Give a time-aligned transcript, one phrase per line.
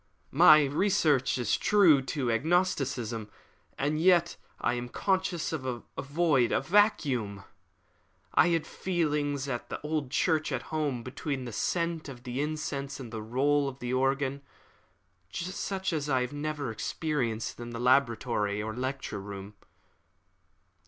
[0.31, 3.29] "My reason is true to agnosticism,
[3.77, 7.43] and yet I am conscious of a void a vacuum.
[8.33, 12.99] I had feelings at the old church at home between the scent of the incense
[12.99, 14.41] and the roll of the organ,
[15.31, 19.53] such as I have never experienced in the laboratory or the lecture room."